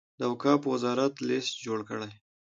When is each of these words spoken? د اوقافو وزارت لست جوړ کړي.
د 0.19 0.21
اوقافو 0.31 0.67
وزارت 0.73 1.13
لست 1.29 1.53
جوړ 1.65 1.79
کړي. 1.89 2.11